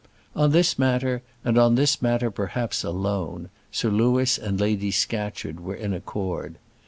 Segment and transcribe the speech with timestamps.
[0.35, 5.75] On this matter, and on this matter perhaps alone, Sir Louis and Lady Scatcherd were
[5.75, 6.57] in accord.